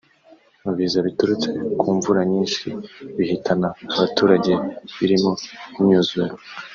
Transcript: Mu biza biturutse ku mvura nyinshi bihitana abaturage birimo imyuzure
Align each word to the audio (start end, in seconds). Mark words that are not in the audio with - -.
Mu 0.63 0.71
biza 0.77 0.99
biturutse 1.07 1.47
ku 1.79 1.87
mvura 1.95 2.21
nyinshi 2.31 2.65
bihitana 3.17 3.67
abaturage 3.95 4.53
birimo 4.97 5.31
imyuzure 5.79 6.33